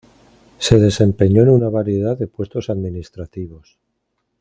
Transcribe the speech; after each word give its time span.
Se 0.57 0.79
desempeñó 0.79 1.43
en 1.43 1.49
una 1.51 1.69
variedad 1.69 2.17
de 2.17 2.25
puestos 2.25 2.71
administrativos. 2.71 3.77